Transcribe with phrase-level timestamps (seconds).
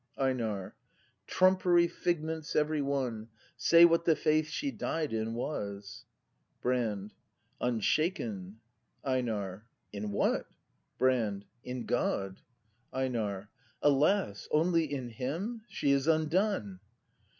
[0.17, 0.73] EiNAR.
[1.27, 3.27] Trumpery figments every one.
[3.55, 6.05] Say what the faith she died in was.
[6.59, 7.13] Brand.
[7.59, 8.59] Unshaken.
[9.05, 9.61] EiNAB.
[9.93, 10.47] In what?
[10.97, 11.45] Brand.
[11.63, 12.37] In God.
[12.37, 12.43] ACT V]
[12.89, 13.47] BRAND 253 EiNAK.
[13.83, 14.47] Alas!
[14.49, 15.61] Only in Him?
[15.67, 16.79] She is undone.